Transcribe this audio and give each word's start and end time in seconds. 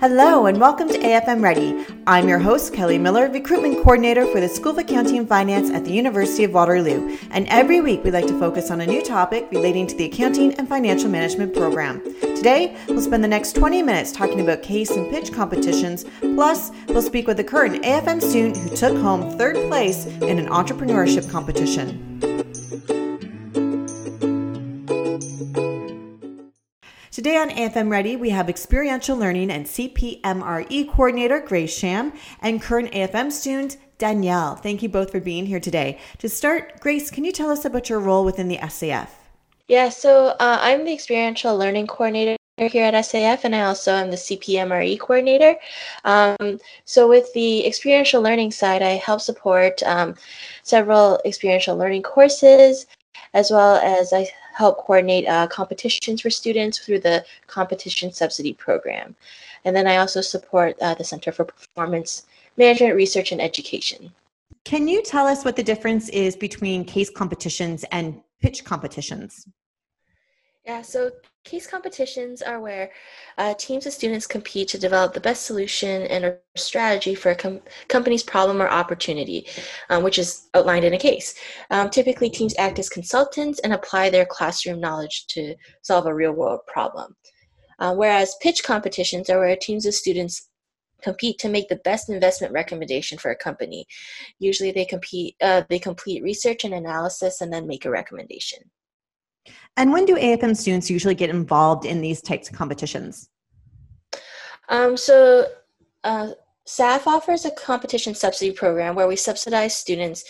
Hello 0.00 0.46
and 0.46 0.60
welcome 0.60 0.86
to 0.86 0.96
AFM 0.96 1.42
Ready. 1.42 1.84
I'm 2.06 2.28
your 2.28 2.38
host, 2.38 2.72
Kelly 2.72 2.98
Miller, 2.98 3.28
Recruitment 3.28 3.78
Coordinator 3.78 4.26
for 4.26 4.40
the 4.40 4.48
School 4.48 4.70
of 4.70 4.78
Accounting 4.78 5.18
and 5.18 5.28
Finance 5.28 5.70
at 5.70 5.84
the 5.84 5.90
University 5.90 6.44
of 6.44 6.52
Waterloo. 6.52 7.18
And 7.32 7.48
every 7.48 7.80
week 7.80 8.04
we 8.04 8.12
like 8.12 8.28
to 8.28 8.38
focus 8.38 8.70
on 8.70 8.80
a 8.80 8.86
new 8.86 9.02
topic 9.02 9.48
relating 9.50 9.88
to 9.88 9.96
the 9.96 10.04
Accounting 10.04 10.54
and 10.54 10.68
Financial 10.68 11.10
Management 11.10 11.52
program. 11.52 12.00
Today, 12.20 12.76
we'll 12.86 13.00
spend 13.00 13.24
the 13.24 13.28
next 13.28 13.56
20 13.56 13.82
minutes 13.82 14.12
talking 14.12 14.40
about 14.40 14.62
case 14.62 14.92
and 14.92 15.10
pitch 15.10 15.32
competitions, 15.32 16.04
plus, 16.20 16.70
we'll 16.86 17.02
speak 17.02 17.26
with 17.26 17.40
a 17.40 17.44
current 17.44 17.82
AFM 17.82 18.22
student 18.22 18.56
who 18.56 18.76
took 18.76 18.96
home 18.98 19.36
third 19.36 19.56
place 19.68 20.06
in 20.06 20.38
an 20.38 20.46
entrepreneurship 20.46 21.28
competition. 21.28 22.07
Today 27.18 27.36
on 27.36 27.50
AFM 27.50 27.90
Ready, 27.90 28.14
we 28.14 28.30
have 28.30 28.48
Experiential 28.48 29.16
Learning 29.16 29.50
and 29.50 29.66
CPMRE 29.66 30.88
Coordinator 30.88 31.40
Grace 31.40 31.76
Sham 31.76 32.12
and 32.40 32.62
current 32.62 32.92
AFM 32.92 33.32
student 33.32 33.76
Danielle. 33.98 34.54
Thank 34.54 34.84
you 34.84 34.88
both 34.88 35.10
for 35.10 35.18
being 35.18 35.44
here 35.44 35.58
today. 35.58 35.98
To 36.18 36.28
start, 36.28 36.78
Grace, 36.78 37.10
can 37.10 37.24
you 37.24 37.32
tell 37.32 37.50
us 37.50 37.64
about 37.64 37.90
your 37.90 37.98
role 37.98 38.24
within 38.24 38.46
the 38.46 38.58
SAF? 38.58 39.08
Yeah, 39.66 39.88
so 39.88 40.36
uh, 40.38 40.58
I'm 40.60 40.84
the 40.84 40.92
Experiential 40.92 41.58
Learning 41.58 41.88
Coordinator 41.88 42.36
here 42.56 42.84
at 42.84 42.94
SAF, 42.94 43.40
and 43.42 43.52
I 43.52 43.62
also 43.62 43.90
am 43.90 44.12
the 44.12 44.16
CPMRE 44.16 45.00
coordinator. 45.00 45.56
Um, 46.04 46.60
so, 46.84 47.08
with 47.08 47.32
the 47.32 47.66
experiential 47.66 48.22
learning 48.22 48.52
side, 48.52 48.80
I 48.80 48.90
help 48.90 49.22
support 49.22 49.82
um, 49.82 50.14
several 50.62 51.20
experiential 51.24 51.76
learning 51.76 52.04
courses, 52.04 52.86
as 53.34 53.50
well 53.50 53.74
as 53.82 54.12
I 54.12 54.28
help 54.58 54.78
coordinate 54.78 55.26
uh, 55.28 55.46
competitions 55.46 56.20
for 56.20 56.30
students 56.30 56.78
through 56.78 56.98
the 56.98 57.24
competition 57.46 58.12
subsidy 58.12 58.52
program. 58.52 59.14
And 59.64 59.74
then 59.74 59.86
I 59.86 59.98
also 59.98 60.20
support 60.20 60.76
uh, 60.80 60.94
the 60.94 61.04
Center 61.04 61.30
for 61.30 61.44
Performance 61.44 62.26
Management 62.56 62.96
Research 62.96 63.30
and 63.30 63.40
Education. 63.40 64.12
Can 64.64 64.88
you 64.88 65.00
tell 65.02 65.26
us 65.28 65.44
what 65.44 65.54
the 65.54 65.62
difference 65.62 66.08
is 66.08 66.34
between 66.34 66.84
case 66.84 67.08
competitions 67.08 67.84
and 67.92 68.20
pitch 68.42 68.64
competitions? 68.64 69.46
Yeah, 70.68 70.82
so 70.82 71.10
case 71.44 71.66
competitions 71.66 72.42
are 72.42 72.60
where 72.60 72.90
uh, 73.38 73.54
teams 73.54 73.86
of 73.86 73.94
students 73.94 74.26
compete 74.26 74.68
to 74.68 74.78
develop 74.78 75.14
the 75.14 75.20
best 75.20 75.46
solution 75.46 76.02
and 76.02 76.26
a 76.26 76.36
strategy 76.58 77.14
for 77.14 77.30
a 77.30 77.34
com- 77.34 77.62
company's 77.88 78.22
problem 78.22 78.60
or 78.60 78.68
opportunity, 78.68 79.46
um, 79.88 80.02
which 80.02 80.18
is 80.18 80.50
outlined 80.52 80.84
in 80.84 80.92
a 80.92 80.98
case. 80.98 81.34
Um, 81.70 81.88
typically, 81.88 82.28
teams 82.28 82.54
act 82.58 82.78
as 82.78 82.90
consultants 82.90 83.60
and 83.60 83.72
apply 83.72 84.10
their 84.10 84.26
classroom 84.26 84.78
knowledge 84.78 85.24
to 85.28 85.54
solve 85.80 86.04
a 86.04 86.14
real 86.14 86.32
world 86.32 86.60
problem. 86.66 87.16
Uh, 87.78 87.94
whereas 87.94 88.36
pitch 88.42 88.62
competitions 88.62 89.30
are 89.30 89.38
where 89.38 89.56
teams 89.56 89.86
of 89.86 89.94
students 89.94 90.50
compete 91.00 91.38
to 91.38 91.48
make 91.48 91.70
the 91.70 91.76
best 91.76 92.10
investment 92.10 92.52
recommendation 92.52 93.16
for 93.16 93.30
a 93.30 93.36
company. 93.36 93.86
Usually, 94.38 94.72
they 94.72 94.84
compete, 94.84 95.34
uh, 95.40 95.62
they 95.70 95.78
complete 95.78 96.22
research 96.22 96.64
and 96.64 96.74
analysis, 96.74 97.40
and 97.40 97.50
then 97.50 97.66
make 97.66 97.86
a 97.86 97.90
recommendation. 97.90 98.58
And 99.76 99.92
when 99.92 100.04
do 100.04 100.16
AFM 100.16 100.56
students 100.56 100.90
usually 100.90 101.14
get 101.14 101.30
involved 101.30 101.84
in 101.84 102.00
these 102.00 102.20
types 102.20 102.48
of 102.48 102.56
competitions? 102.56 103.28
Um, 104.68 104.96
so, 104.96 105.46
uh, 106.04 106.30
SAF 106.66 107.06
offers 107.06 107.44
a 107.44 107.50
competition 107.52 108.14
subsidy 108.14 108.52
program 108.52 108.94
where 108.94 109.08
we 109.08 109.16
subsidize 109.16 109.74
students 109.74 110.24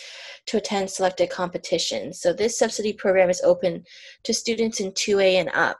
to 0.45 0.57
attend 0.57 0.89
selected 0.89 1.29
competitions. 1.29 2.21
So, 2.21 2.31
this 2.31 2.57
subsidy 2.57 2.93
program 2.93 3.29
is 3.29 3.41
open 3.41 3.83
to 4.23 4.33
students 4.33 4.79
in 4.79 4.91
2A 4.93 5.33
and 5.33 5.49
up. 5.53 5.79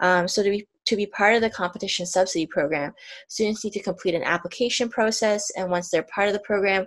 Um, 0.00 0.26
so, 0.26 0.42
to 0.42 0.50
be 0.50 0.66
to 0.84 0.96
be 0.96 1.06
part 1.06 1.34
of 1.34 1.42
the 1.42 1.50
competition 1.50 2.06
subsidy 2.06 2.46
program, 2.46 2.92
students 3.28 3.62
need 3.62 3.72
to 3.74 3.82
complete 3.82 4.16
an 4.16 4.24
application 4.24 4.88
process, 4.88 5.50
and 5.56 5.70
once 5.70 5.90
they're 5.90 6.02
part 6.02 6.26
of 6.26 6.34
the 6.34 6.40
program, 6.40 6.84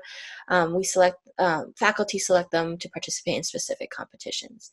um, 0.49 0.75
we 0.75 0.83
select 0.83 1.17
um, 1.39 1.73
faculty 1.77 2.19
select 2.19 2.51
them 2.51 2.77
to 2.77 2.89
participate 2.89 3.37
in 3.37 3.43
specific 3.43 3.89
competitions. 3.89 4.71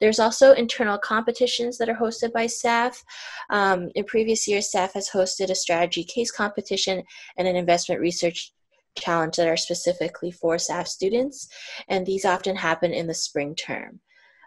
There's 0.00 0.18
also 0.18 0.52
internal 0.52 0.98
competitions 0.98 1.78
that 1.78 1.88
are 1.88 1.94
hosted 1.94 2.32
by 2.32 2.46
SAF. 2.46 3.02
Um, 3.50 3.90
in 3.94 4.04
previous 4.04 4.46
years, 4.46 4.70
SAF 4.72 4.92
has 4.92 5.10
hosted 5.10 5.50
a 5.50 5.54
strategy 5.54 6.04
case 6.04 6.30
competition 6.30 7.02
and 7.36 7.48
an 7.48 7.56
investment 7.56 8.00
research 8.00 8.52
challenge 8.96 9.36
that 9.36 9.48
are 9.48 9.56
specifically 9.56 10.30
for 10.30 10.56
SAF 10.56 10.86
students, 10.86 11.48
and 11.88 12.06
these 12.06 12.24
often 12.24 12.56
happen 12.56 12.92
in 12.92 13.06
the 13.06 13.14
spring 13.14 13.54
term. 13.54 14.00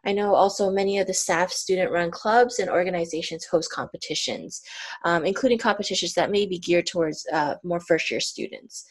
I 0.06 0.13
know 0.13 0.34
also 0.34 0.72
many 0.72 1.00
of 1.00 1.07
the 1.07 1.13
SAF 1.13 1.51
student 1.51 1.91
run 1.91 2.12
clubs 2.12 2.59
and 2.59 2.69
organizations 2.69 3.45
host 3.45 3.72
competitions, 3.72 4.62
um, 5.03 5.25
including 5.25 5.57
competitions 5.57 6.13
that 6.16 6.31
may 6.31 6.45
be 6.45 6.57
geared 6.57 6.88
towards 6.88 7.25
uh, 7.31 7.56
more 7.63 7.79
first 7.79 8.09
year 8.09 8.19
students. 8.19 8.85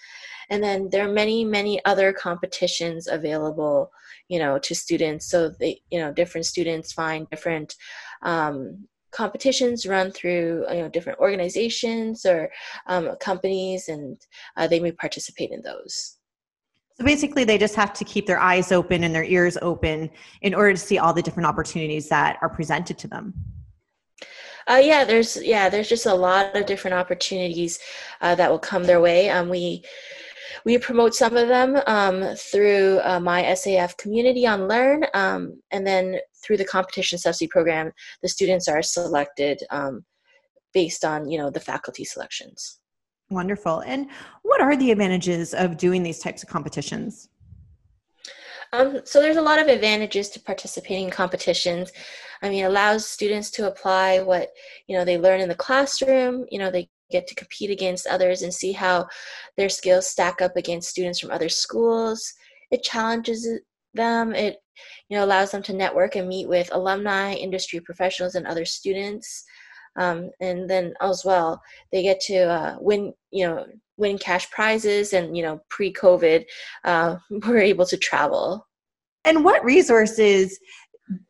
And 0.51 0.63
then 0.63 0.89
there 0.91 1.09
are 1.09 1.13
many, 1.13 1.45
many 1.45 1.85
other 1.85 2.13
competitions 2.13 3.07
available, 3.07 3.91
you 4.29 4.39
know, 4.39 4.59
to 4.59 4.75
students. 4.75 5.27
So 5.27 5.49
they, 5.49 5.81
you 5.91 6.01
know, 6.01 6.13
different 6.13 6.47
students 6.47 6.93
find 6.93 7.29
different 7.31 7.75
um, 8.23 8.87
competitions 9.13 9.87
run 9.87 10.13
through 10.13 10.65
you 10.71 10.83
know 10.83 10.89
different 10.89 11.19
organizations 11.19 12.25
or 12.25 12.49
um, 12.87 13.17
companies 13.21 13.89
and 13.89 14.17
uh, 14.57 14.69
they 14.69 14.79
may 14.79 14.93
participate 14.93 15.51
in 15.51 15.61
those 15.63 16.20
so 17.01 17.07
basically, 17.07 17.45
they 17.45 17.57
just 17.57 17.77
have 17.77 17.95
to 17.95 18.05
keep 18.05 18.27
their 18.27 18.39
eyes 18.39 18.71
open 18.71 19.05
and 19.05 19.15
their 19.15 19.25
ears 19.25 19.57
open 19.63 20.11
in 20.43 20.53
order 20.53 20.73
to 20.73 20.79
see 20.79 20.99
all 20.99 21.15
the 21.15 21.23
different 21.23 21.47
opportunities 21.47 22.11
that 22.11 22.37
are 22.43 22.51
presented 22.51 22.99
to 22.99 23.09
them. 23.09 23.33
Uh, 24.69 24.83
yeah, 24.85 25.03
there's 25.03 25.43
yeah, 25.43 25.71
there's 25.71 25.89
just 25.89 26.05
a 26.05 26.13
lot 26.13 26.55
of 26.55 26.67
different 26.67 26.95
opportunities 26.95 27.79
uh, 28.21 28.35
that 28.35 28.51
will 28.51 28.59
come 28.59 28.85
their 28.85 29.01
way. 29.01 29.31
Um, 29.31 29.49
we 29.49 29.83
we 30.67 30.77
promote 30.77 31.15
some 31.15 31.39
of 31.39 31.49
them 31.49 31.81
um, 31.87 32.35
through 32.37 33.01
uh, 33.03 33.19
my 33.19 33.45
SAF 33.45 33.97
community 33.97 34.47
on 34.47 34.69
Learn, 34.69 35.07
um, 35.15 35.59
and 35.71 35.87
then 35.87 36.19
through 36.45 36.59
the 36.59 36.67
competition 36.67 37.17
subsidy 37.17 37.49
program, 37.49 37.93
the 38.21 38.29
students 38.29 38.69
are 38.69 38.83
selected 38.83 39.63
um, 39.71 40.05
based 40.75 41.07
on 41.07 41.31
you 41.31 41.39
know 41.39 41.49
the 41.49 41.61
faculty 41.61 42.05
selections. 42.05 42.80
Wonderful. 43.31 43.81
And 43.81 44.09
what 44.43 44.61
are 44.61 44.77
the 44.77 44.91
advantages 44.91 45.55
of 45.55 45.77
doing 45.77 46.03
these 46.03 46.19
types 46.19 46.43
of 46.43 46.49
competitions? 46.49 47.29
Um, 48.73 49.01
so 49.05 49.21
there's 49.21 49.37
a 49.37 49.43
lot 49.43 49.61
of 49.61 49.69
advantages 49.69 50.29
to 50.31 50.41
participating 50.41 51.07
in 51.07 51.11
competitions. 51.11 51.93
I 52.43 52.49
mean, 52.49 52.65
it 52.65 52.69
allows 52.69 53.07
students 53.07 53.51
to 53.53 53.69
apply 53.69 54.21
what 54.21 54.51
you 54.87 54.97
know 54.97 55.05
they 55.05 55.19
learn 55.19 55.41
in 55.41 55.49
the 55.49 55.55
classroom. 55.55 56.45
You 56.51 56.59
know, 56.59 56.71
they 56.71 56.89
get 57.11 57.27
to 57.29 57.35
compete 57.35 57.71
against 57.71 58.07
others 58.07 58.43
and 58.43 58.55
see 58.55 58.73
how 58.73 59.09
their 59.57 59.69
skills 59.69 60.07
stack 60.07 60.41
up 60.41 60.57
against 60.57 60.91
students 60.91 61.19
from 61.19 61.31
other 61.31 61.49
schools. 61.49 62.33
It 62.71 62.85
challenges 62.85 63.49
them. 63.95 64.35
It 64.35 64.59
you 65.09 65.17
know 65.17 65.25
allows 65.25 65.51
them 65.51 65.63
to 65.65 65.73
network 65.73 66.17
and 66.17 66.29
meet 66.29 66.49
with 66.49 66.73
alumni, 66.73 67.35
industry 67.35 67.81
professionals, 67.81 68.35
and 68.35 68.47
other 68.47 68.65
students 68.65 69.45
um, 70.01 70.31
and 70.41 70.69
then 70.69 70.95
as 71.01 71.25
well 71.25 71.63
they 71.93 72.03
get 72.03 72.21
to 72.21 72.39
uh, 72.39 72.77
win 72.81 73.13
you 73.31 73.47
know 73.47 73.67
win 73.97 74.19
cash 74.19 74.51
prizes 74.51 75.13
and 75.13 75.37
you 75.37 75.43
know 75.43 75.61
pre-covid 75.69 76.45
uh, 76.85 77.17
we're 77.47 77.59
able 77.59 77.87
to 77.87 77.97
travel. 77.97 78.67
And 79.25 79.45
what 79.45 79.63
resources 79.63 80.59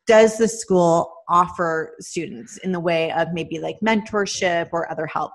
does 0.07 0.39
the 0.39 0.47
school 0.47 1.13
offer 1.29 1.97
students 1.99 2.59
in 2.59 2.71
the 2.71 2.79
way 2.79 3.11
of 3.13 3.29
maybe 3.33 3.59
like 3.59 3.77
mentorship 3.81 4.69
or 4.73 4.91
other 4.91 5.07
help? 5.07 5.33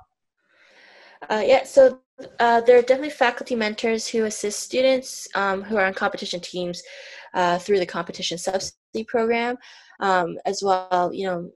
Uh, 1.30 1.44
yeah 1.46 1.64
so 1.64 2.00
uh, 2.40 2.62
there 2.62 2.78
are 2.78 2.82
definitely 2.82 3.10
faculty 3.10 3.56
mentors 3.56 4.08
who 4.08 4.24
assist 4.24 4.62
students 4.62 5.28
um, 5.36 5.62
who 5.64 5.76
are 5.76 5.86
on 5.86 5.94
competition 5.94 6.40
teams 6.40 6.82
uh, 7.34 7.58
through 7.58 7.80
the 7.80 7.86
competition 7.86 8.38
subsidy 8.38 9.04
program 9.06 9.58
um, 10.00 10.38
as 10.46 10.62
well 10.64 11.12
you 11.14 11.26
know 11.26 11.50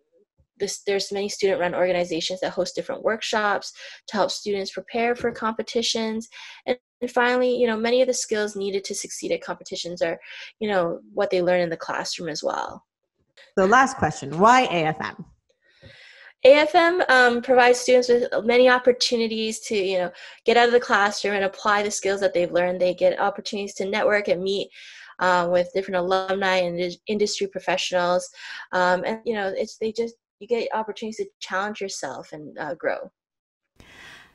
this, 0.59 0.81
there's 0.86 1.12
many 1.12 1.30
student 1.30 1.59
run 1.59 1.75
organizations 1.75 2.40
that 2.41 2.52
host 2.52 2.76
different 2.76 3.03
workshops 3.03 3.73
to 4.08 4.16
help 4.16 4.32
students 4.32 4.72
prepare 4.72 5.16
for 5.16 5.32
competitions. 5.32 6.28
And, 6.66 6.78
and 7.02 7.09
finally 7.09 7.56
you 7.56 7.66
know 7.66 7.78
many 7.78 8.02
of 8.02 8.08
the 8.08 8.14
skills 8.14 8.58
needed 8.58 8.84
to 8.84 8.94
succeed 8.94 9.32
at 9.32 9.41
competitions 9.41 10.02
are 10.02 10.20
you 10.59 10.67
know 10.67 11.00
what 11.14 11.29
they 11.29 11.41
learn 11.41 11.61
in 11.61 11.70
the 11.70 11.78
classroom 11.78 12.28
as 12.28 12.44
well. 12.44 12.84
So 13.58 13.66
last 13.66 13.96
question 13.97 14.38
why 14.38 14.67
afm 14.67 15.23
AFM 16.46 17.09
um, 17.09 17.41
provides 17.41 17.79
students 17.79 18.08
with 18.08 18.29
many 18.46 18.70
opportunities 18.70 19.59
to, 19.62 19.76
you 19.76 19.97
know, 19.97 20.12
get 20.46 20.55
out 20.55 20.67
of 20.67 20.72
the 20.72 20.79
classroom 20.79 21.35
and 21.35 21.44
apply 21.44 21.84
the 21.84 21.91
skills 21.91 22.22
that 22.22 22.34
they've 22.34 22.52
learned. 22.52 22.79
They 22.79 22.94
get 22.94 23.20
opportunities 23.20 23.73
to 23.76 23.85
network 23.85 24.29
and 24.29 24.41
meet 24.41 24.70
uh, 25.20 25.50
with 25.52 25.70
different 25.73 25.97
alumni 25.97 26.58
and 26.58 26.96
industry 27.08 27.47
professionals, 27.47 28.29
um, 28.72 29.03
and 29.05 29.20
you 29.26 29.34
know, 29.34 29.52
it's 29.53 29.78
they 29.78 29.91
just 29.91 30.16
you 30.40 30.47
get 30.47 30.70
opportunities 30.74 31.18
to 31.18 31.28
challenge 31.40 31.82
yourself 31.82 32.32
and 32.32 32.58
uh, 32.58 32.74
grow. 32.76 33.12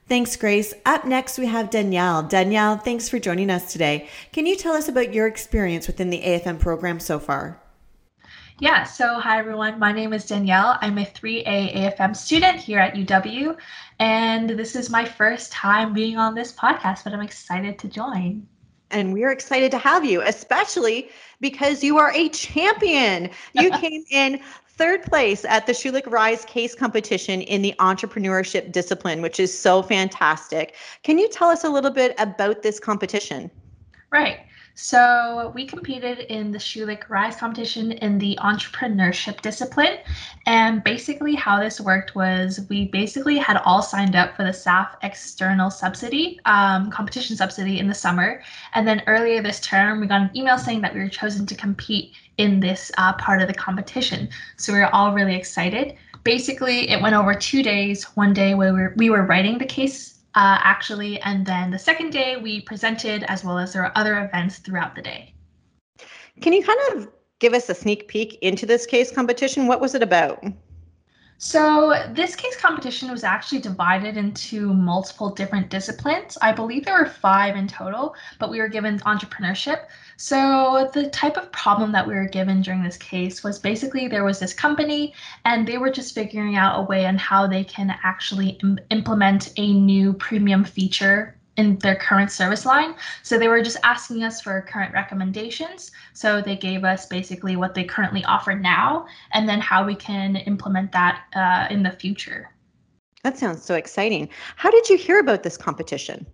Thanks, 0.07 0.37
Grace. 0.37 0.75
Up 0.85 1.07
next, 1.07 1.39
we 1.39 1.47
have 1.47 1.71
Danielle. 1.71 2.23
Danielle, 2.23 2.77
thanks 2.77 3.09
for 3.09 3.19
joining 3.19 3.49
us 3.49 3.73
today. 3.73 4.09
Can 4.33 4.45
you 4.45 4.55
tell 4.55 4.75
us 4.75 4.87
about 4.87 5.15
your 5.15 5.27
experience 5.27 5.87
within 5.87 6.11
the 6.11 6.21
AFM 6.21 6.61
program 6.61 7.01
so 7.01 7.19
far? 7.19 7.61
Yeah, 8.61 8.85
so 8.85 9.19
hi 9.19 9.39
everyone. 9.39 9.81
My 9.81 9.93
name 9.93 10.13
is 10.13 10.27
Danielle. 10.27 10.79
I'm 10.81 10.99
a 10.99 11.05
3A 11.05 11.75
AFM 11.75 12.15
student 12.15 12.57
here 12.57 12.79
at 12.79 12.95
UW, 12.95 13.57
and 13.99 14.51
this 14.51 14.77
is 14.77 14.91
my 14.91 15.05
first 15.05 15.51
time 15.51 15.93
being 15.93 16.19
on 16.19 16.35
this 16.35 16.53
podcast, 16.53 17.03
but 17.03 17.13
I'm 17.15 17.21
excited 17.21 17.79
to 17.81 17.89
join. 17.89 18.47
And 18.95 19.13
we're 19.13 19.33
excited 19.33 19.73
to 19.73 19.79
have 19.79 20.05
you, 20.05 20.23
especially 20.23 21.11
because 21.41 21.83
you 21.83 21.99
are 21.99 22.13
a 22.13 22.29
champion. 22.31 23.29
You 23.53 23.71
came 23.81 24.05
in 24.11 24.41
third 24.69 25.03
place 25.03 25.45
at 25.45 25.67
the 25.67 25.73
Schulich 25.73 26.11
Rise 26.11 26.45
case 26.45 26.75
competition 26.75 27.41
in 27.43 27.63
the 27.63 27.75
entrepreneurship 27.81 28.73
discipline, 28.73 29.21
which 29.21 29.41
is 29.41 29.57
so 29.57 29.83
fantastic. 29.83 30.77
Can 31.03 31.19
you 31.19 31.29
tell 31.29 31.49
us 31.49 31.65
a 31.65 31.69
little 31.69 31.91
bit 31.91 32.15
about 32.19 32.63
this 32.63 32.79
competition? 32.81 33.51
Right. 34.11 34.39
So 34.77 35.53
we 35.55 35.67
competed 35.67 36.19
in 36.19 36.51
the 36.51 36.59
Schulich 36.59 37.09
Rise 37.09 37.37
competition 37.37 37.93
in 37.93 38.19
the 38.19 38.37
entrepreneurship 38.43 39.41
discipline. 39.41 39.99
And 40.47 40.83
basically, 40.83 41.37
how 41.37 41.61
this 41.61 41.81
worked 41.81 42.17
was 42.17 42.67
we 42.69 42.87
basically 42.87 43.39
had 43.39 43.59
all 43.59 43.83
signed 43.83 44.17
up 44.17 44.35
for 44.35 44.43
the 44.43 44.51
SAF 44.51 44.97
external 45.03 45.71
subsidy, 45.71 46.41
um, 46.45 46.91
competition 46.91 47.37
subsidy 47.37 47.79
in 47.79 47.87
the 47.87 47.95
summer. 47.95 48.43
And 48.75 48.87
then 48.87 49.03
earlier 49.07 49.41
this 49.43 49.61
term, 49.61 50.01
we 50.01 50.09
got 50.09 50.23
an 50.23 50.31
email 50.37 50.59
saying 50.59 50.81
that 50.81 50.93
we 50.93 51.01
were 51.01 51.09
chosen 51.09 51.47
to 51.47 51.55
compete 51.55 52.13
in 52.39 52.59
this 52.59 52.91
uh, 52.99 53.13
part 53.13 53.41
of 53.41 53.47
the 53.47 53.55
competition. 53.55 54.29
So 54.57 54.73
we 54.73 54.81
were 54.81 54.93
all 54.93 55.15
really 55.15 55.37
excited. 55.37 55.95
Basically, 56.25 56.91
it 56.91 57.01
went 57.01 57.15
over 57.15 57.35
two 57.35 57.63
days. 57.63 58.05
One 58.17 58.33
day 58.33 58.55
we 58.55 58.73
were, 58.73 58.93
we 58.97 59.09
were 59.09 59.23
writing 59.23 59.59
the 59.59 59.67
case 59.67 60.14
uh, 60.35 60.59
actually. 60.63 61.21
And 61.21 61.47
then 61.47 61.71
the 61.71 61.79
second 61.79 62.11
day, 62.11 62.37
we 62.37 62.61
presented 62.61 63.25
as 63.25 63.45
well 63.45 63.59
as 63.59 63.73
there 63.73 63.83
were 63.83 63.93
other 63.97 64.25
events 64.25 64.59
throughout 64.59 64.95
the 64.95 65.03
day. 65.03 65.35
Can 66.41 66.53
you 66.53 66.63
kind 66.63 66.81
of 66.93 67.09
give 67.39 67.55
us 67.55 67.69
a 67.69 67.75
sneak 67.75 68.09
peek 68.09 68.39
into 68.43 68.67
this 68.67 68.87
case 68.87 69.13
competition? 69.13 69.67
What 69.67 69.81
was 69.81 69.95
it 69.95 70.03
about? 70.03 70.45
So, 71.39 71.95
this 72.13 72.37
case 72.37 72.57
competition 72.57 73.11
was 73.11 73.25
actually 73.25 73.61
divided 73.61 74.17
into 74.17 74.73
multiple 74.73 75.31
different 75.31 75.69
disciplines. 75.69 76.39
I 76.41 76.53
believe 76.53 76.85
there 76.85 76.99
were 76.99 77.07
five 77.07 77.57
in 77.57 77.67
total, 77.67 78.15
but 78.39 78.51
we 78.51 78.61
were 78.61 78.69
given 78.69 79.01
entrepreneurship. 79.01 79.87
So, 80.17 80.91
the 80.95 81.11
type 81.11 81.37
of 81.37 81.53
problem 81.53 81.93
that 81.93 82.07
we 82.07 82.15
were 82.15 82.29
given 82.29 82.63
during 82.63 82.83
this 82.83 82.97
case 82.97 83.43
was 83.43 83.59
basically 83.59 84.09
there 84.09 84.25
was 84.25 84.39
this 84.39 84.55
company, 84.55 85.13
and 85.45 85.67
they 85.67 85.77
were 85.77 85.91
just 85.91 86.15
figuring 86.15 86.57
out 86.57 86.81
a 86.81 86.83
way 86.85 87.05
on 87.05 87.19
how 87.19 87.47
they 87.47 87.65
can 87.65 87.95
actually 88.05 88.51
Im- 88.63 88.79
implement 88.91 89.53
a 89.57 89.73
new 89.73 90.13
premium 90.15 90.65
feature 90.65 91.37
in 91.57 91.79
their 91.79 91.97
current 91.97 92.31
service 92.31 92.67
line. 92.67 92.95
So 93.23 93.39
they 93.39 93.49
were 93.49 93.63
just 93.63 93.77
asking 93.85 94.25
us 94.25 94.41
for 94.41 94.61
current 94.63 94.93
recommendations. 94.93 95.93
So 96.13 96.41
they 96.41 96.57
gave 96.57 96.85
us 96.85 97.07
basically 97.07 97.57
what 97.57 97.75
they 97.75 97.85
currently 97.85 98.25
offer 98.25 98.55
now 98.55 99.07
and 99.33 99.49
then 99.49 99.61
how 99.61 99.85
we 99.85 99.95
can 99.95 100.37
implement 100.37 100.93
that 100.93 101.25
uh, 101.35 101.73
in 101.73 101.83
the 101.83 101.91
future. 101.91 102.51
That 103.23 103.39
sounds 103.39 103.65
so 103.65 103.75
exciting. 103.75 104.29
How 104.57 104.71
did 104.71 104.89
you 104.89 104.99
hear 104.99 105.19
about 105.19 105.43
this 105.43 105.57
competition? 105.57 106.27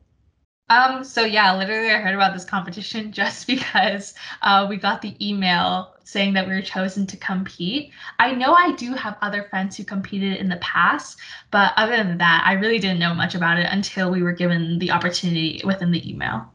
Um, 0.71 1.03
so 1.03 1.25
yeah, 1.25 1.57
literally 1.57 1.91
I 1.91 1.99
heard 1.99 2.15
about 2.15 2.33
this 2.33 2.45
competition 2.45 3.13
just 3.21 3.47
because 3.47 4.15
uh, 4.43 4.67
we 4.69 4.77
got 4.77 5.03
the 5.03 5.15
email 5.21 5.95
saying 6.11 6.35
that 6.35 6.47
we 6.47 6.55
were 6.55 6.62
chosen 6.62 7.07
to 7.07 7.17
compete. 7.17 7.93
I 8.19 8.35
know 8.35 8.55
I 8.55 8.73
do 8.73 8.95
have 8.95 9.17
other 9.23 9.45
friends 9.45 9.77
who 9.77 9.85
competed 9.85 10.39
in 10.39 10.49
the 10.49 10.57
past, 10.57 11.19
but 11.51 11.73
other 11.77 11.97
than 11.97 12.19
that, 12.19 12.43
I 12.45 12.55
really 12.55 12.79
didn't 12.79 12.99
know 12.99 13.15
much 13.15 13.35
about 13.35 13.59
it 13.59 13.67
until 13.71 14.11
we 14.11 14.23
were 14.23 14.33
given 14.33 14.79
the 14.79 14.91
opportunity 14.91 15.61
within 15.65 15.91
the 15.91 16.11
email. 16.11 16.53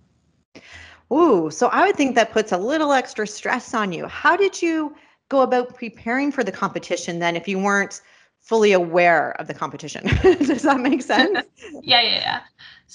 Ooh, 1.11 1.49
so 1.51 1.67
I 1.67 1.85
would 1.85 1.95
think 1.95 2.15
that 2.15 2.31
puts 2.31 2.51
a 2.51 2.57
little 2.57 2.91
extra 2.91 3.27
stress 3.27 3.73
on 3.73 3.93
you. 3.93 4.07
How 4.07 4.35
did 4.35 4.61
you 4.61 4.95
go 5.29 5.41
about 5.41 5.75
preparing 5.75 6.31
for 6.31 6.43
the 6.43 6.51
competition 6.51 7.19
then 7.19 7.35
if 7.35 7.47
you 7.47 7.59
weren't 7.59 8.01
fully 8.41 8.73
aware 8.73 9.31
of 9.39 9.47
the 9.47 9.53
competition? 9.53 10.05
Does 10.21 10.63
that 10.63 10.79
make 10.79 11.01
sense? 11.01 11.45
yeah, 11.81 12.01
yeah, 12.01 12.01
yeah. 12.01 12.41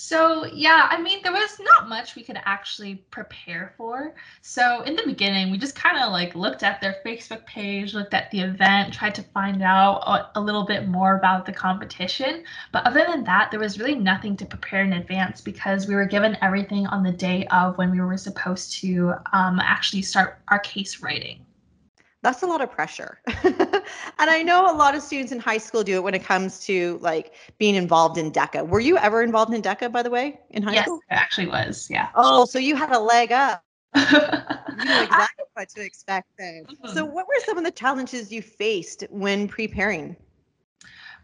So, 0.03 0.47
yeah, 0.47 0.89
I 0.91 0.99
mean, 0.99 1.21
there 1.23 1.31
was 1.31 1.61
not 1.61 1.87
much 1.87 2.17
we 2.17 2.23
could 2.23 2.41
actually 2.47 3.05
prepare 3.11 3.75
for. 3.77 4.15
So, 4.41 4.81
in 4.85 4.97
the 4.97 5.03
beginning, 5.05 5.51
we 5.51 5.59
just 5.59 5.75
kind 5.75 6.03
of 6.03 6.11
like 6.11 6.35
looked 6.35 6.63
at 6.63 6.81
their 6.81 6.97
Facebook 7.05 7.45
page, 7.45 7.93
looked 7.93 8.15
at 8.15 8.31
the 8.31 8.41
event, 8.41 8.95
tried 8.95 9.15
to 9.17 9.23
find 9.23 9.63
out 9.63 9.99
a, 10.07 10.39
a, 10.39 10.41
little 10.41 10.65
bit 10.65 10.89
more 10.89 11.19
about 11.19 11.45
the 11.45 11.53
competition. 11.53 12.45
But 12.73 12.87
other 12.87 13.05
than 13.07 13.25
that, 13.25 13.51
there 13.51 13.61
was 13.61 13.79
really 13.79 13.95
nothing 13.95 14.39
to 14.39 14.47
prepare 14.47 14.85
in 14.85 14.95
advance 14.95 15.43
because 15.43 15.87
we 15.87 15.95
were 15.95 16.07
given 16.07 16.39
everything 16.41 16.87
on 16.87 17.03
the 17.03 17.13
day 17.13 17.47
of 17.49 17.77
when 17.77 17.91
we 17.91 18.01
were 18.01 18.17
supposed 18.17 18.73
to 18.81 19.13
um, 19.35 19.61
actually 19.61 20.01
start 20.01 20.39
our 20.49 20.61
case 20.61 21.03
writing 21.03 21.45
that's 22.23 22.43
a 22.43 22.47
lot 22.47 22.61
of 22.61 22.71
pressure. 22.71 23.21
and 23.45 23.83
I 24.19 24.43
know 24.43 24.71
a 24.71 24.77
lot 24.77 24.95
of 24.95 25.03
students 25.03 25.33
in 25.33 25.41
high 25.41 25.59
school 25.59 25.83
do 25.83 25.95
it 25.95 26.03
when 26.03 26.15
it 26.15 26.23
comes 26.23 26.61
to 26.67 26.99
like 27.01 27.35
being 27.59 27.75
involved 27.75 28.19
in 28.19 28.31
DECA. 28.31 28.67
Were 28.69 28.81
you 28.81 28.99
ever 28.99 29.23
involved 29.23 29.55
in 29.55 29.63
DECA, 29.63 29.91
by 29.91 30.03
the 30.03 30.11
way, 30.11 30.39
in 30.51 30.63
high 30.63 30.75
yes, 30.75 30.85
school? 30.85 31.01
Yes, 31.11 31.19
I 31.19 31.23
actually 31.23 31.47
was. 31.47 31.89
Yeah. 31.91 32.09
Oh, 32.15 32.45
so 32.45 32.59
you 32.59 32.77
had 32.77 32.93
a 32.93 32.99
leg 32.99 33.33
up. 33.33 33.65
you 33.97 34.03
knew 34.03 35.03
exactly 35.03 35.45
what 35.55 35.69
to 35.71 35.83
expect 35.83 36.29
then. 36.39 36.65
Mm-hmm. 36.65 36.95
So, 36.95 37.05
what 37.05 37.27
were 37.27 37.41
some 37.45 37.59
of 37.59 37.65
the 37.65 37.73
challenges 37.73 38.31
you 38.31 38.41
faced 38.41 39.05
when 39.11 39.49
preparing? 39.49 40.15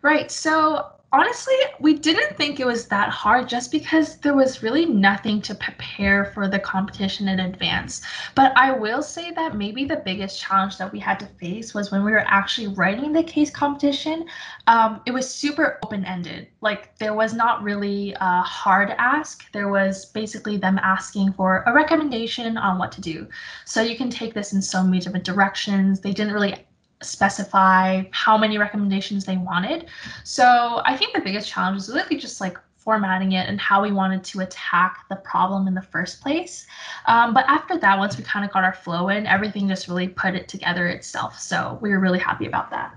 Right. 0.02 0.30
So, 0.30 0.90
honestly, 1.16 1.54
we 1.80 1.94
didn't 1.94 2.36
think 2.36 2.60
it 2.60 2.66
was 2.66 2.86
that 2.88 3.08
hard 3.08 3.48
just 3.48 3.72
because 3.72 4.18
there 4.18 4.34
was 4.34 4.62
really 4.62 4.84
nothing 4.84 5.40
to 5.40 5.54
prepare 5.54 6.26
for 6.26 6.46
the 6.46 6.58
competition 6.58 7.28
in 7.28 7.40
advance. 7.40 8.02
But 8.34 8.52
I 8.54 8.72
will 8.72 9.02
say 9.02 9.30
that 9.30 9.56
maybe 9.56 9.86
the 9.86 10.02
biggest 10.04 10.38
challenge 10.38 10.76
that 10.76 10.92
we 10.92 10.98
had 10.98 11.18
to 11.20 11.26
face 11.40 11.72
was 11.72 11.90
when 11.90 12.04
we 12.04 12.12
were 12.12 12.26
actually 12.26 12.68
writing 12.74 13.14
the 13.14 13.22
case 13.22 13.50
competition. 13.50 14.26
Um, 14.66 15.00
it 15.06 15.12
was 15.12 15.32
super 15.32 15.78
open 15.82 16.04
ended. 16.04 16.48
Like, 16.60 16.98
there 16.98 17.14
was 17.14 17.32
not 17.32 17.62
really 17.62 18.14
a 18.20 18.42
hard 18.42 18.90
ask, 18.98 19.50
there 19.52 19.68
was 19.68 20.04
basically 20.06 20.58
them 20.58 20.78
asking 20.82 21.32
for 21.32 21.64
a 21.66 21.72
recommendation 21.72 22.58
on 22.58 22.78
what 22.78 22.92
to 22.92 23.00
do. 23.00 23.26
So, 23.64 23.80
you 23.80 23.96
can 23.96 24.10
take 24.10 24.34
this 24.34 24.52
in 24.52 24.60
so 24.60 24.82
many 24.82 25.00
different 25.00 25.24
directions. 25.24 26.00
They 26.00 26.12
didn't 26.12 26.34
really 26.34 26.66
specify 27.02 28.02
how 28.10 28.38
many 28.38 28.58
recommendations 28.58 29.24
they 29.24 29.36
wanted. 29.36 29.86
So 30.24 30.82
I 30.84 30.96
think 30.96 31.14
the 31.14 31.20
biggest 31.20 31.48
challenge 31.48 31.76
was 31.76 31.92
really 31.92 32.16
just 32.16 32.40
like 32.40 32.58
formatting 32.86 33.32
it 33.32 33.48
and 33.48 33.60
how 33.60 33.82
we 33.82 33.90
wanted 33.90 34.22
to 34.22 34.40
attack 34.40 35.06
the 35.10 35.16
problem 35.16 35.66
in 35.66 35.74
the 35.74 35.82
first 35.82 36.20
place. 36.20 36.66
Um, 37.06 37.34
but 37.34 37.44
after 37.48 37.76
that, 37.78 37.98
once 37.98 38.16
we 38.16 38.22
kind 38.22 38.44
of 38.44 38.52
got 38.52 38.62
our 38.62 38.72
flow 38.72 39.08
in, 39.08 39.26
everything 39.26 39.68
just 39.68 39.88
really 39.88 40.06
put 40.06 40.34
it 40.36 40.46
together 40.46 40.86
itself. 40.86 41.38
So 41.38 41.78
we 41.82 41.90
were 41.90 41.98
really 41.98 42.20
happy 42.20 42.46
about 42.46 42.70
that. 42.70 42.94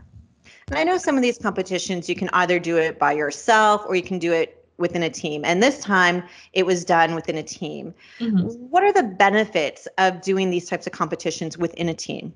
And 0.68 0.78
I 0.78 0.84
know 0.84 0.98
some 0.98 1.16
of 1.16 1.24
these 1.24 1.40
competitions, 1.40 2.08
you 2.08 2.16
can 2.16 2.30
either 2.34 2.60
do 2.60 2.78
it 2.78 3.00
by 3.00 3.14
yourself 3.14 3.84
or 3.88 3.96
you 3.96 4.04
can 4.04 4.20
do 4.20 4.32
it 4.32 4.64
within 4.78 5.02
a 5.02 5.10
team. 5.10 5.44
And 5.44 5.62
this 5.62 5.80
time 5.80 6.24
it 6.54 6.68
was 6.68 6.86
done 6.86 7.16
within 7.16 7.38
a 7.38 7.44
team. 7.44 7.94
Mm-hmm. 8.20 8.46
What 8.70 8.84
are 8.84 8.94
the 8.94 9.04
benefits 9.04 9.88
of 9.98 10.22
doing 10.22 10.52
these 10.52 10.70
types 10.70 10.86
of 10.86 10.94
competitions 10.94 11.58
within 11.58 11.90
a 11.90 11.96
team? 11.96 12.32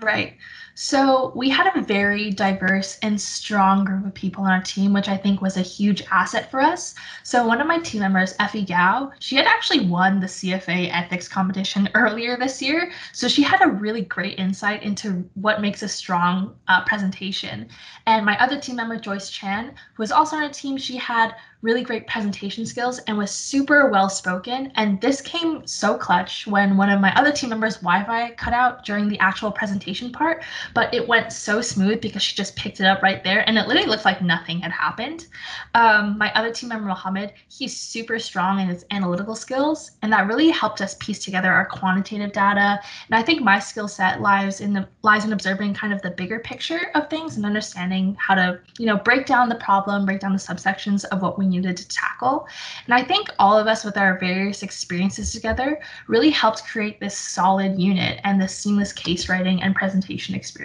Right. 0.00 0.36
So 0.78 1.32
we 1.34 1.48
had 1.48 1.74
a 1.74 1.80
very 1.80 2.30
diverse 2.30 2.98
and 3.00 3.18
strong 3.18 3.86
group 3.86 4.04
of 4.04 4.12
people 4.12 4.44
on 4.44 4.50
our 4.50 4.60
team, 4.60 4.92
which 4.92 5.08
I 5.08 5.16
think 5.16 5.40
was 5.40 5.56
a 5.56 5.62
huge 5.62 6.02
asset 6.10 6.50
for 6.50 6.60
us. 6.60 6.94
So 7.22 7.46
one 7.46 7.62
of 7.62 7.66
my 7.66 7.78
team 7.78 8.02
members, 8.02 8.34
Effie 8.40 8.62
Gao, 8.62 9.10
she 9.18 9.36
had 9.36 9.46
actually 9.46 9.86
won 9.86 10.20
the 10.20 10.26
CFA 10.26 10.90
ethics 10.92 11.28
competition 11.28 11.88
earlier 11.94 12.36
this 12.36 12.60
year. 12.60 12.92
So 13.12 13.26
she 13.26 13.42
had 13.42 13.62
a 13.62 13.68
really 13.68 14.02
great 14.02 14.38
insight 14.38 14.82
into 14.82 15.26
what 15.32 15.62
makes 15.62 15.82
a 15.82 15.88
strong 15.88 16.54
uh, 16.68 16.84
presentation. 16.84 17.70
And 18.04 18.26
my 18.26 18.38
other 18.38 18.60
team 18.60 18.76
member, 18.76 18.98
Joyce 18.98 19.30
Chan, 19.30 19.68
who 19.94 20.02
was 20.02 20.12
also 20.12 20.36
on 20.36 20.42
our 20.42 20.50
team, 20.50 20.76
she 20.76 20.98
had 20.98 21.34
really 21.62 21.82
great 21.82 22.06
presentation 22.06 22.64
skills 22.64 22.98
and 23.00 23.16
was 23.16 23.30
super 23.30 23.90
well 23.90 24.08
spoken. 24.08 24.70
And 24.76 25.00
this 25.00 25.20
came 25.20 25.66
so 25.66 25.96
clutch 25.96 26.46
when 26.46 26.76
one 26.76 26.90
of 26.90 27.00
my 27.00 27.12
other 27.16 27.32
team 27.32 27.50
members' 27.50 27.78
Wi 27.78 28.04
Fi 28.04 28.30
cut 28.34 28.52
out 28.52 28.84
during 28.84 29.08
the 29.08 29.18
actual 29.18 29.50
presentation 29.50 30.12
part, 30.12 30.44
but 30.74 30.92
it 30.92 31.06
went 31.06 31.32
so 31.32 31.60
smooth 31.60 32.00
because 32.00 32.22
she 32.22 32.34
just 32.34 32.56
picked 32.56 32.80
it 32.80 32.86
up 32.86 33.02
right 33.02 33.22
there 33.24 33.46
and 33.48 33.58
it 33.58 33.66
literally 33.66 33.88
looked 33.88 34.04
like 34.04 34.22
nothing 34.22 34.60
had 34.60 34.72
happened. 34.72 35.26
Um, 35.74 36.16
my 36.18 36.32
other 36.34 36.52
team 36.52 36.68
member, 36.68 36.86
Mohammed, 36.86 37.32
he's 37.48 37.76
super 37.76 38.18
strong 38.18 38.60
in 38.60 38.68
his 38.68 38.84
analytical 38.90 39.34
skills, 39.34 39.92
and 40.02 40.12
that 40.12 40.26
really 40.26 40.50
helped 40.50 40.80
us 40.80 40.96
piece 41.00 41.24
together 41.24 41.52
our 41.52 41.66
quantitative 41.66 42.32
data. 42.32 42.80
And 43.08 43.14
I 43.18 43.22
think 43.22 43.42
my 43.42 43.58
skill 43.58 43.88
set 43.88 44.20
lies 44.20 44.60
in 44.60 44.72
the 44.72 44.88
lies 45.02 45.24
in 45.24 45.32
observing 45.32 45.74
kind 45.74 45.92
of 45.92 46.02
the 46.02 46.10
bigger 46.10 46.38
picture 46.40 46.90
of 46.94 47.08
things 47.08 47.36
and 47.36 47.46
understanding 47.46 48.16
how 48.18 48.34
to, 48.34 48.60
you 48.78 48.86
know, 48.86 48.96
break 48.96 49.26
down 49.26 49.48
the 49.48 49.56
problem, 49.56 50.06
break 50.06 50.20
down 50.20 50.32
the 50.32 50.38
subsections 50.38 51.04
of 51.06 51.22
what 51.22 51.38
we 51.38 51.46
needed 51.46 51.76
to 51.76 51.88
tackle. 51.88 52.48
And 52.86 52.94
I 52.94 53.02
think 53.02 53.28
all 53.38 53.58
of 53.58 53.66
us 53.66 53.84
with 53.84 53.96
our 53.96 54.18
various 54.18 54.62
experiences 54.62 55.32
together 55.32 55.80
really 56.06 56.30
helped 56.30 56.64
create 56.64 57.00
this 57.00 57.16
solid 57.16 57.78
unit 57.78 58.20
and 58.24 58.40
this 58.40 58.56
seamless 58.56 58.92
case 58.92 59.28
writing 59.28 59.62
and 59.62 59.74
presentation 59.74 60.34
experience. 60.34 60.55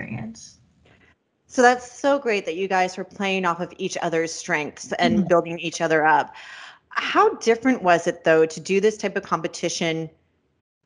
So 1.48 1.62
that's 1.62 1.92
so 1.92 2.18
great 2.18 2.46
that 2.46 2.56
you 2.56 2.70
guys 2.70 2.98
were 2.98 3.04
playing 3.04 3.46
off 3.46 3.60
of 3.60 3.74
each 3.78 3.98
other's 4.02 4.32
strengths 4.32 4.94
and 4.94 5.18
mm-hmm. 5.18 5.28
building 5.28 5.60
each 5.60 5.82
other 5.82 6.06
up. 6.06 6.34
How 6.90 7.36
different 7.36 7.84
was 7.84 8.08
it 8.08 8.24
though 8.24 8.46
to 8.46 8.60
do 8.60 8.80
this 8.80 8.98
type 8.98 9.18
of 9.18 9.24
competition 9.24 10.10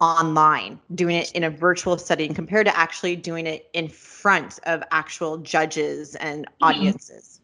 online, 0.02 0.80
doing 0.96 1.16
it 1.18 1.32
in 1.34 1.44
a 1.44 1.50
virtual 1.50 1.98
setting 1.98 2.34
compared 2.34 2.66
to 2.66 2.78
actually 2.78 3.16
doing 3.16 3.48
it 3.48 3.70
in 3.74 3.88
front 3.88 4.60
of 4.64 4.84
actual 4.92 5.38
judges 5.38 6.16
and 6.16 6.48
mm-hmm. 6.62 7.35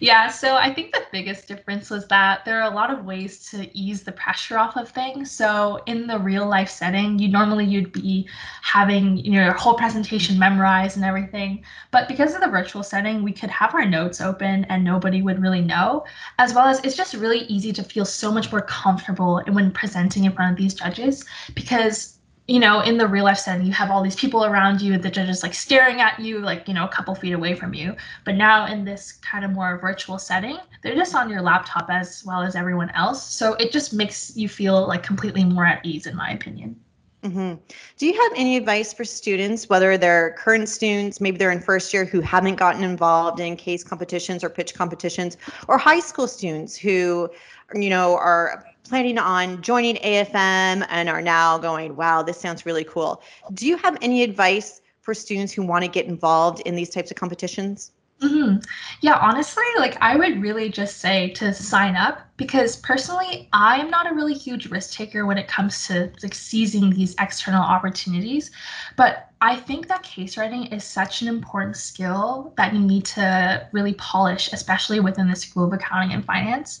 Yeah, 0.00 0.28
so 0.28 0.56
I 0.56 0.72
think 0.74 0.92
the 0.92 1.06
biggest 1.12 1.46
difference 1.46 1.88
was 1.88 2.08
that 2.08 2.44
there 2.44 2.60
are 2.60 2.70
a 2.70 2.74
lot 2.74 2.90
of 2.92 3.04
ways 3.04 3.48
to 3.50 3.70
ease 3.76 4.02
the 4.02 4.12
pressure 4.12 4.58
off 4.58 4.76
of 4.76 4.88
things. 4.88 5.30
So 5.30 5.80
in 5.86 6.06
the 6.06 6.18
real 6.18 6.46
life 6.46 6.68
setting, 6.68 7.18
you 7.18 7.28
normally 7.28 7.64
you'd 7.64 7.92
be 7.92 8.28
having 8.62 9.18
you 9.18 9.32
know 9.32 9.44
your 9.44 9.52
whole 9.52 9.74
presentation 9.74 10.38
memorized 10.38 10.96
and 10.96 11.04
everything. 11.04 11.64
But 11.90 12.08
because 12.08 12.34
of 12.34 12.40
the 12.40 12.48
virtual 12.48 12.82
setting, 12.82 13.22
we 13.22 13.32
could 13.32 13.50
have 13.50 13.74
our 13.74 13.84
notes 13.84 14.20
open 14.20 14.64
and 14.64 14.82
nobody 14.82 15.22
would 15.22 15.40
really 15.40 15.62
know. 15.62 16.04
As 16.38 16.52
well 16.52 16.66
as 16.66 16.80
it's 16.84 16.96
just 16.96 17.14
really 17.14 17.40
easy 17.40 17.72
to 17.72 17.82
feel 17.84 18.04
so 18.04 18.32
much 18.32 18.50
more 18.50 18.62
comfortable 18.62 19.42
when 19.52 19.70
presenting 19.70 20.24
in 20.24 20.32
front 20.32 20.52
of 20.52 20.58
these 20.58 20.74
judges 20.74 21.24
because 21.54 22.18
you 22.52 22.58
know, 22.58 22.80
in 22.80 22.98
the 22.98 23.06
real 23.06 23.24
life 23.24 23.38
setting, 23.38 23.64
you 23.64 23.72
have 23.72 23.90
all 23.90 24.02
these 24.02 24.14
people 24.14 24.44
around 24.44 24.82
you, 24.82 24.98
the 24.98 25.10
judges 25.10 25.42
like 25.42 25.54
staring 25.54 26.02
at 26.02 26.20
you, 26.20 26.38
like, 26.38 26.68
you 26.68 26.74
know, 26.74 26.84
a 26.84 26.88
couple 26.88 27.14
feet 27.14 27.32
away 27.32 27.54
from 27.54 27.72
you. 27.72 27.96
But 28.26 28.34
now 28.34 28.66
in 28.66 28.84
this 28.84 29.12
kind 29.12 29.42
of 29.42 29.52
more 29.52 29.78
virtual 29.78 30.18
setting, 30.18 30.58
they're 30.82 30.94
just 30.94 31.14
on 31.14 31.30
your 31.30 31.40
laptop 31.40 31.86
as 31.88 32.22
well 32.26 32.42
as 32.42 32.54
everyone 32.54 32.90
else. 32.90 33.24
So 33.24 33.54
it 33.54 33.72
just 33.72 33.94
makes 33.94 34.36
you 34.36 34.50
feel 34.50 34.86
like 34.86 35.02
completely 35.02 35.44
more 35.44 35.64
at 35.64 35.80
ease, 35.82 36.06
in 36.06 36.14
my 36.14 36.32
opinion. 36.32 36.78
Mm-hmm. 37.22 37.54
Do 37.96 38.06
you 38.06 38.20
have 38.20 38.32
any 38.36 38.58
advice 38.58 38.92
for 38.92 39.04
students, 39.04 39.70
whether 39.70 39.96
they're 39.96 40.34
current 40.36 40.68
students, 40.68 41.22
maybe 41.22 41.38
they're 41.38 41.52
in 41.52 41.60
first 41.60 41.94
year 41.94 42.04
who 42.04 42.20
haven't 42.20 42.56
gotten 42.56 42.84
involved 42.84 43.40
in 43.40 43.56
case 43.56 43.82
competitions 43.82 44.44
or 44.44 44.50
pitch 44.50 44.74
competitions, 44.74 45.38
or 45.68 45.78
high 45.78 46.00
school 46.00 46.28
students 46.28 46.76
who, 46.76 47.30
you 47.74 47.90
know, 47.90 48.16
are 48.16 48.64
planning 48.84 49.18
on 49.18 49.62
joining 49.62 49.96
AFM 49.96 50.86
and 50.88 51.08
are 51.08 51.22
now 51.22 51.58
going, 51.58 51.96
wow, 51.96 52.22
this 52.22 52.40
sounds 52.40 52.66
really 52.66 52.84
cool. 52.84 53.22
Do 53.54 53.66
you 53.66 53.76
have 53.78 53.96
any 54.02 54.22
advice 54.22 54.80
for 55.00 55.14
students 55.14 55.52
who 55.52 55.62
want 55.62 55.84
to 55.84 55.90
get 55.90 56.06
involved 56.06 56.60
in 56.60 56.74
these 56.74 56.90
types 56.90 57.10
of 57.10 57.16
competitions? 57.16 57.92
Mm-hmm. 58.20 58.58
Yeah, 59.00 59.18
honestly, 59.20 59.64
like 59.78 59.96
I 60.00 60.16
would 60.16 60.40
really 60.40 60.68
just 60.68 60.98
say 60.98 61.30
to 61.30 61.52
sign 61.52 61.96
up 61.96 62.20
because 62.42 62.74
personally, 62.74 63.48
I'm 63.52 63.88
not 63.88 64.10
a 64.10 64.14
really 64.14 64.34
huge 64.34 64.66
risk 64.66 64.94
taker 64.94 65.26
when 65.26 65.38
it 65.38 65.46
comes 65.46 65.86
to 65.86 66.10
like 66.24 66.34
seizing 66.34 66.90
these 66.90 67.14
external 67.20 67.62
opportunities. 67.62 68.50
But 68.96 69.32
I 69.42 69.56
think 69.56 69.88
that 69.88 70.04
case 70.04 70.36
writing 70.36 70.66
is 70.66 70.84
such 70.84 71.20
an 71.20 71.26
important 71.26 71.76
skill 71.76 72.54
that 72.56 72.72
you 72.72 72.78
need 72.78 73.04
to 73.06 73.68
really 73.72 73.94
polish, 73.94 74.52
especially 74.52 75.00
within 75.00 75.28
the 75.28 75.34
School 75.34 75.64
of 75.64 75.72
Accounting 75.72 76.12
and 76.12 76.24
Finance. 76.24 76.78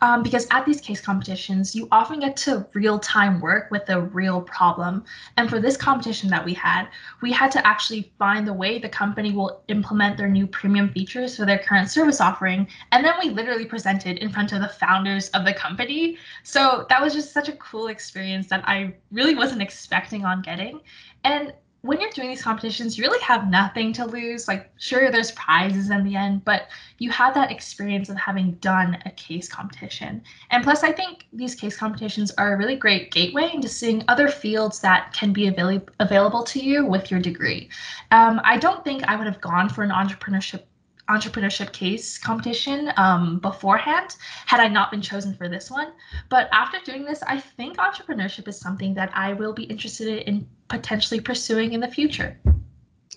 Um, 0.00 0.22
because 0.22 0.46
at 0.52 0.64
these 0.64 0.80
case 0.80 1.00
competitions, 1.00 1.74
you 1.74 1.88
often 1.90 2.20
get 2.20 2.36
to 2.36 2.64
real 2.72 3.00
time 3.00 3.40
work 3.40 3.68
with 3.72 3.88
a 3.88 4.00
real 4.00 4.40
problem. 4.42 5.04
And 5.36 5.50
for 5.50 5.58
this 5.58 5.76
competition 5.76 6.30
that 6.30 6.44
we 6.44 6.54
had, 6.54 6.86
we 7.20 7.32
had 7.32 7.50
to 7.50 7.66
actually 7.66 8.12
find 8.16 8.46
the 8.46 8.52
way 8.52 8.78
the 8.78 8.88
company 8.88 9.32
will 9.32 9.64
implement 9.66 10.16
their 10.16 10.28
new 10.28 10.46
premium 10.46 10.90
features 10.90 11.36
for 11.36 11.44
their 11.44 11.58
current 11.58 11.90
service 11.90 12.20
offering. 12.20 12.68
And 12.92 13.04
then 13.04 13.14
we 13.20 13.30
literally 13.30 13.66
presented 13.66 14.18
in 14.18 14.30
front 14.30 14.52
of 14.52 14.60
the 14.60 14.68
founders 15.04 15.28
of 15.30 15.44
the 15.44 15.52
company. 15.52 16.16
So 16.42 16.86
that 16.88 17.00
was 17.00 17.12
just 17.14 17.32
such 17.32 17.48
a 17.48 17.52
cool 17.52 17.88
experience 17.88 18.48
that 18.48 18.66
I 18.66 18.94
really 19.12 19.34
wasn't 19.34 19.62
expecting 19.62 20.24
on 20.24 20.42
getting. 20.42 20.80
And 21.24 21.52
when 21.82 22.00
you're 22.00 22.10
doing 22.12 22.30
these 22.30 22.42
competitions, 22.42 22.96
you 22.96 23.04
really 23.04 23.22
have 23.22 23.50
nothing 23.50 23.92
to 23.92 24.06
lose. 24.06 24.48
Like, 24.48 24.70
sure, 24.78 25.10
there's 25.10 25.32
prizes 25.32 25.90
in 25.90 26.02
the 26.02 26.16
end, 26.16 26.42
but 26.42 26.68
you 26.96 27.10
have 27.10 27.34
that 27.34 27.50
experience 27.50 28.08
of 28.08 28.16
having 28.16 28.52
done 28.52 28.96
a 29.04 29.10
case 29.10 29.50
competition. 29.50 30.22
And 30.50 30.64
plus, 30.64 30.82
I 30.82 30.92
think 30.92 31.26
these 31.34 31.54
case 31.54 31.76
competitions 31.76 32.30
are 32.38 32.54
a 32.54 32.56
really 32.56 32.76
great 32.76 33.10
gateway 33.10 33.50
into 33.52 33.68
seeing 33.68 34.02
other 34.08 34.28
fields 34.28 34.80
that 34.80 35.12
can 35.12 35.34
be 35.34 35.48
avail- 35.48 35.86
available 36.00 36.42
to 36.44 36.58
you 36.58 36.86
with 36.86 37.10
your 37.10 37.20
degree. 37.20 37.68
Um, 38.12 38.40
I 38.44 38.56
don't 38.56 38.82
think 38.82 39.04
I 39.04 39.16
would 39.16 39.26
have 39.26 39.42
gone 39.42 39.68
for 39.68 39.82
an 39.82 39.90
entrepreneurship 39.90 40.62
entrepreneurship 41.08 41.72
case 41.72 42.18
competition 42.18 42.90
um, 42.96 43.38
beforehand 43.38 44.16
had 44.46 44.60
I 44.60 44.68
not 44.68 44.90
been 44.90 45.02
chosen 45.02 45.34
for 45.34 45.48
this 45.48 45.70
one. 45.70 45.92
But 46.30 46.48
after 46.52 46.78
doing 46.84 47.04
this, 47.04 47.22
I 47.22 47.40
think 47.40 47.76
entrepreneurship 47.76 48.48
is 48.48 48.58
something 48.58 48.94
that 48.94 49.10
I 49.14 49.34
will 49.34 49.52
be 49.52 49.64
interested 49.64 50.26
in 50.28 50.48
potentially 50.68 51.20
pursuing 51.20 51.72
in 51.72 51.80
the 51.80 51.88
future. 51.88 52.38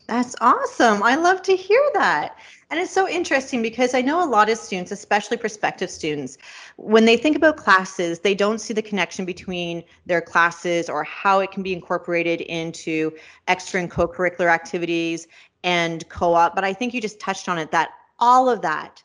That's 0.07 0.35
awesome. 0.39 1.03
I 1.03 1.15
love 1.15 1.41
to 1.43 1.55
hear 1.55 1.81
that. 1.93 2.37
And 2.69 2.79
it's 2.79 2.91
so 2.91 3.07
interesting 3.07 3.61
because 3.61 3.93
I 3.93 4.01
know 4.01 4.23
a 4.23 4.27
lot 4.27 4.49
of 4.49 4.57
students, 4.57 4.91
especially 4.91 5.37
prospective 5.37 5.89
students, 5.89 6.37
when 6.75 7.05
they 7.05 7.15
think 7.15 7.37
about 7.37 7.55
classes, 7.55 8.19
they 8.19 8.35
don't 8.35 8.59
see 8.59 8.73
the 8.73 8.81
connection 8.81 9.23
between 9.23 9.83
their 10.05 10.21
classes 10.21 10.89
or 10.89 11.03
how 11.03 11.39
it 11.39 11.51
can 11.51 11.63
be 11.63 11.71
incorporated 11.71 12.41
into 12.41 13.13
extra 13.47 13.79
and 13.79 13.89
co 13.89 14.05
curricular 14.07 14.51
activities 14.51 15.27
and 15.63 16.07
co-op 16.09 16.55
but 16.55 16.63
i 16.63 16.73
think 16.73 16.93
you 16.93 17.01
just 17.01 17.19
touched 17.19 17.49
on 17.49 17.57
it 17.57 17.71
that 17.71 17.89
all 18.19 18.49
of 18.49 18.61
that 18.61 19.03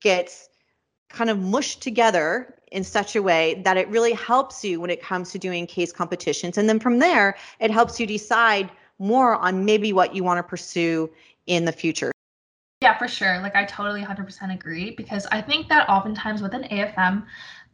gets 0.00 0.48
kind 1.08 1.30
of 1.30 1.38
mushed 1.38 1.82
together 1.82 2.54
in 2.72 2.82
such 2.82 3.14
a 3.14 3.22
way 3.22 3.62
that 3.64 3.76
it 3.76 3.88
really 3.88 4.12
helps 4.12 4.64
you 4.64 4.80
when 4.80 4.90
it 4.90 5.00
comes 5.00 5.30
to 5.30 5.38
doing 5.38 5.66
case 5.66 5.92
competitions. 5.92 6.58
And 6.58 6.68
then 6.68 6.80
from 6.80 6.98
there 6.98 7.36
it 7.60 7.70
helps 7.70 8.00
you 8.00 8.06
decide 8.06 8.70
more 8.98 9.36
on 9.36 9.64
maybe 9.64 9.92
what 9.92 10.14
you 10.14 10.24
want 10.24 10.38
to 10.38 10.42
pursue 10.42 11.10
in 11.46 11.64
the 11.64 11.72
future. 11.72 12.10
Yeah 12.82 12.98
for 12.98 13.08
sure. 13.08 13.40
Like 13.40 13.54
i 13.54 13.64
totally 13.64 14.02
100% 14.02 14.52
agree 14.52 14.90
because 14.90 15.26
i 15.26 15.40
think 15.40 15.68
that 15.68 15.88
oftentimes 15.88 16.42
with 16.42 16.52
an 16.52 16.64
afm 16.64 17.24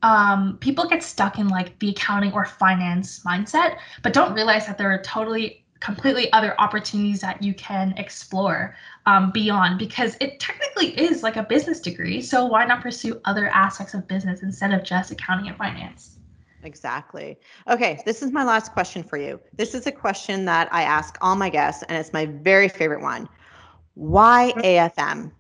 um, 0.03 0.57
people 0.61 0.89
get 0.89 1.03
stuck 1.03 1.39
in 1.39 1.49
like 1.49 1.79
the 1.79 1.91
accounting 1.91 2.33
or 2.33 2.47
finance 2.47 3.21
mindset 3.21 3.77
but 4.03 4.15
don't 4.15 4.33
realize 4.33 4.67
that 4.67 4.79
there 4.79 4.91
are 4.91 5.03
totally 5.03 5.65
completely 5.81 6.31
other 6.33 6.55
opportunities 6.61 7.21
that 7.21 7.43
you 7.43 7.55
can 7.55 7.95
explore 7.97 8.77
um, 9.07 9.31
beyond 9.33 9.79
because 9.79 10.17
it 10.21 10.39
technically 10.39 10.89
is 10.99 11.23
like 11.23 11.37
a 11.37 11.43
business 11.43 11.81
degree. 11.81 12.21
So 12.21 12.45
why 12.45 12.65
not 12.67 12.83
pursue 12.83 13.21
other 13.25 13.49
aspects 13.49 13.95
of 13.95 14.07
business 14.07 14.43
instead 14.43 14.73
of 14.73 14.85
just 14.85 15.11
accounting 15.11 15.49
and 15.49 15.57
finance? 15.57 16.19
Exactly. 16.63 17.39
Okay, 17.69 18.01
this 18.05 18.23
is 18.23 18.33
my 18.33 18.45
last 18.45 18.73
question 18.73 19.03
for 19.03 19.17
you. 19.17 19.41
This 19.57 19.75
is 19.75 19.87
a 19.87 19.93
question 19.93 20.45
that 20.45 20.69
I 20.73 20.83
ask 20.83 21.17
all 21.23 21.35
my 21.35 21.49
guests, 21.49 21.83
and 21.89 21.97
it's 21.97 22.13
my 22.13 22.27
very 22.27 22.69
favorite 22.69 23.01
one. 23.01 23.29
Why 23.95 24.53
AFM? 24.59 25.33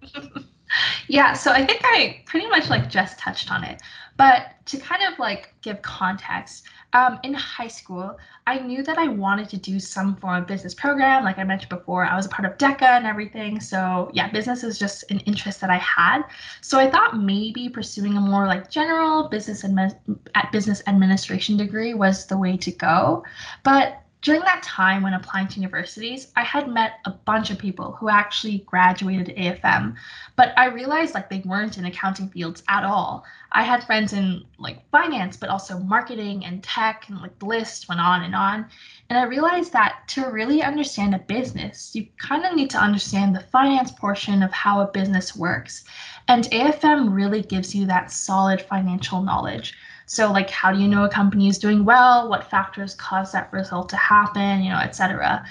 yeah, 1.09 1.35
so 1.35 1.52
I 1.52 1.66
think 1.66 1.82
I 1.85 2.23
pretty 2.25 2.47
much 2.49 2.70
like 2.70 2.88
just 2.88 3.18
touched 3.18 3.52
on 3.52 3.64
it. 3.64 3.82
But 4.16 4.54
to 4.66 4.78
kind 4.78 5.02
of 5.12 5.18
like 5.18 5.54
give 5.61 5.82
context, 5.82 6.64
um, 6.92 7.18
in 7.23 7.35
high 7.35 7.68
school, 7.68 8.18
I 8.47 8.59
knew 8.59 8.82
that 8.82 8.99
I 8.99 9.09
wanted 9.09 9.49
to 9.50 9.56
do 9.56 9.78
some 9.78 10.16
form 10.16 10.42
of 10.42 10.47
business 10.47 10.75
program. 10.75 11.25
Like 11.25 11.38
I 11.38 11.44
mentioned 11.44 11.68
before, 11.68 12.04
I 12.04 12.16
was 12.16 12.26
a 12.26 12.28
part 12.28 12.50
of 12.50 12.59
DECA 12.59 12.82
and 12.82 13.06
everything. 13.06 13.61
So 13.61 14.11
yeah, 14.12 14.28
business 14.30 14.64
is 14.64 14.78
just 14.78 15.11
an 15.11 15.20
interest 15.20 15.61
that 15.61 15.70
I 15.70 15.78
had. 15.78 16.23
So 16.61 16.78
I 16.78 16.90
thought 16.90 17.16
maybe 17.16 17.68
pursuing 17.68 18.16
a 18.16 18.20
more 18.20 18.47
like 18.47 18.70
general 18.70 19.28
business 19.28 19.64
at 19.64 20.52
business 20.52 20.82
administration 20.87 21.56
degree 21.56 21.94
was 21.94 22.26
the 22.26 22.38
way 22.38 22.56
to 22.56 22.70
go. 22.73 23.25
But 23.62 24.02
during 24.23 24.43
that 24.43 24.62
time 24.62 25.03
when 25.03 25.15
applying 25.15 25.49
to 25.49 25.61
universities, 25.61 26.31
I 26.37 26.43
had 26.43 26.69
met 26.69 26.99
a 27.07 27.11
bunch 27.11 27.50
of 27.50 27.59
people 27.59 27.93
who 27.93 28.11
actually 28.11 28.59
graduated 28.67 29.35
AFM, 29.35 29.97
but 30.37 30.53
I 30.59 30.67
realized 30.67 31.15
like 31.15 31.31
they 31.31 31.43
weren't 31.47 31.79
in 31.79 31.87
accounting 31.87 32.29
fields 32.29 32.62
at 32.69 32.85
all. 32.85 33.25
I 33.53 33.62
had 33.62 33.83
friends 33.83 34.12
in 34.12 34.45
like 34.59 34.89
finance, 34.91 35.39
but 35.39 35.49
also 35.49 35.79
marketing 35.79 36.45
and 36.45 36.62
tech, 36.62 37.09
and 37.09 37.21
like 37.21 37.39
the 37.39 37.47
list 37.47 37.89
went 37.89 38.00
on 38.00 38.23
and 38.23 38.35
on. 38.35 38.67
And 39.09 39.19
I 39.19 39.25
realized 39.25 39.73
that 39.73 40.03
to 40.09 40.27
really 40.27 40.62
understand 40.62 41.15
a 41.15 41.19
business, 41.19 41.95
you 41.95 42.07
kind 42.19 42.45
of 42.45 42.55
need 42.55 42.71
to 42.71 42.79
understand 42.79 43.35
the 43.35 43.41
finance 43.41 43.91
portion 43.91 44.43
of 44.43 44.53
how 44.53 44.81
a 44.81 44.93
business 44.93 45.35
works. 45.35 45.85
And 46.29 46.45
AFM 46.45 47.12
really 47.12 47.43
gives 47.43 47.75
you 47.75 47.87
that 47.87 48.12
solid 48.12 48.61
financial 48.61 49.23
knowledge. 49.23 49.75
So 50.11 50.33
like 50.33 50.50
how 50.50 50.73
do 50.73 50.81
you 50.81 50.88
know 50.88 51.05
a 51.05 51.09
company 51.09 51.47
is 51.47 51.57
doing 51.57 51.85
well? 51.85 52.29
What 52.29 52.50
factors 52.50 52.97
cause 52.97 53.31
that 53.31 53.52
result 53.52 53.88
to 53.90 53.97
happen, 53.97 54.61
you 54.61 54.71
know, 54.71 54.79
etc. 54.79 55.45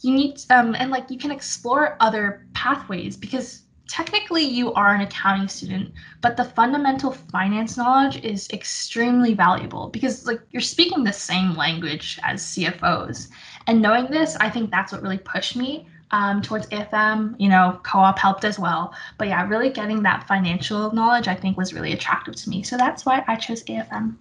You 0.00 0.12
need 0.12 0.40
um 0.50 0.74
and 0.74 0.90
like 0.90 1.12
you 1.12 1.16
can 1.16 1.30
explore 1.30 1.96
other 2.00 2.44
pathways 2.52 3.16
because 3.16 3.62
technically 3.86 4.42
you 4.42 4.72
are 4.72 4.92
an 4.96 5.02
accounting 5.02 5.46
student, 5.46 5.92
but 6.22 6.36
the 6.36 6.42
fundamental 6.42 7.12
finance 7.12 7.76
knowledge 7.76 8.16
is 8.24 8.50
extremely 8.50 9.32
valuable 9.32 9.90
because 9.90 10.26
like 10.26 10.40
you're 10.50 10.60
speaking 10.60 11.04
the 11.04 11.12
same 11.12 11.54
language 11.54 12.18
as 12.24 12.42
CFOs. 12.42 13.28
And 13.68 13.80
knowing 13.80 14.10
this, 14.10 14.34
I 14.40 14.50
think 14.50 14.72
that's 14.72 14.90
what 14.90 15.02
really 15.02 15.18
pushed 15.18 15.54
me 15.54 15.86
um, 16.12 16.42
towards 16.42 16.66
AFM. 16.68 17.36
You 17.38 17.48
know, 17.48 17.80
co-op 17.82 18.18
helped 18.18 18.44
as 18.44 18.58
well. 18.58 18.94
But 19.18 19.28
yeah, 19.28 19.46
really 19.46 19.70
getting 19.70 20.02
that 20.02 20.26
financial 20.26 20.92
knowledge 20.92 21.28
I 21.28 21.34
think 21.34 21.56
was 21.56 21.72
really 21.72 21.92
attractive 21.92 22.36
to 22.36 22.50
me. 22.50 22.62
So 22.62 22.76
that's 22.76 23.06
why 23.06 23.24
I 23.26 23.36
chose 23.36 23.62
AFM. 23.64 24.16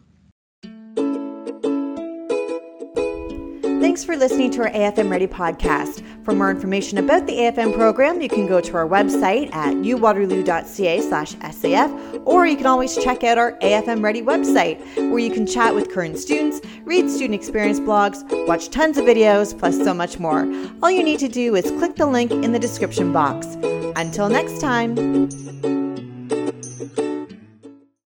Thanks 3.81 4.03
for 4.03 4.17
listening 4.17 4.51
to 4.51 4.63
our 4.63 4.69
AFM 4.69 5.09
Ready 5.09 5.25
podcast. 5.25 6.03
For 6.29 6.35
more 6.35 6.51
information 6.51 6.99
about 6.99 7.25
the 7.25 7.33
AFM 7.33 7.73
program, 7.73 8.21
you 8.21 8.29
can 8.29 8.45
go 8.45 8.61
to 8.61 8.77
our 8.77 8.87
website 8.87 9.51
at 9.51 9.73
uwaterloo.ca 9.73 11.01
slash 11.01 11.33
SAF, 11.33 12.21
or 12.23 12.45
you 12.45 12.55
can 12.55 12.67
always 12.67 12.95
check 12.95 13.23
out 13.23 13.39
our 13.39 13.53
AFM 13.53 14.03
Ready 14.03 14.21
website, 14.21 14.77
where 15.09 15.17
you 15.17 15.31
can 15.31 15.47
chat 15.47 15.73
with 15.73 15.91
current 15.91 16.19
students, 16.19 16.61
read 16.83 17.09
student 17.09 17.33
experience 17.33 17.79
blogs, 17.79 18.23
watch 18.47 18.69
tons 18.69 18.99
of 18.99 19.05
videos, 19.05 19.57
plus 19.57 19.75
so 19.77 19.91
much 19.91 20.19
more. 20.19 20.47
All 20.83 20.91
you 20.91 21.01
need 21.01 21.17
to 21.21 21.29
do 21.29 21.55
is 21.55 21.65
click 21.79 21.95
the 21.95 22.05
link 22.05 22.31
in 22.31 22.51
the 22.51 22.59
description 22.59 23.11
box. 23.11 23.47
Until 23.95 24.29
next 24.29 24.61
time. 24.61 25.78